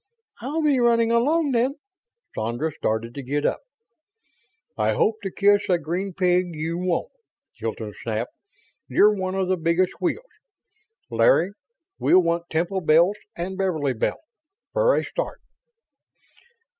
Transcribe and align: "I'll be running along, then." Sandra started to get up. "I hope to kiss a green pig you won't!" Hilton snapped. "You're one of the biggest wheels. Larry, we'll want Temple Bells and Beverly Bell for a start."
"I'll 0.41 0.63
be 0.63 0.79
running 0.79 1.11
along, 1.11 1.51
then." 1.51 1.75
Sandra 2.33 2.71
started 2.71 3.13
to 3.13 3.21
get 3.21 3.45
up. 3.45 3.59
"I 4.75 4.93
hope 4.93 5.17
to 5.21 5.29
kiss 5.29 5.69
a 5.69 5.77
green 5.77 6.15
pig 6.15 6.55
you 6.55 6.79
won't!" 6.79 7.11
Hilton 7.53 7.93
snapped. 8.01 8.31
"You're 8.87 9.13
one 9.13 9.35
of 9.35 9.47
the 9.47 9.57
biggest 9.57 10.01
wheels. 10.01 10.25
Larry, 11.11 11.51
we'll 11.99 12.23
want 12.23 12.49
Temple 12.49 12.81
Bells 12.81 13.17
and 13.37 13.59
Beverly 13.59 13.93
Bell 13.93 14.17
for 14.73 14.95
a 14.95 15.03
start." 15.03 15.39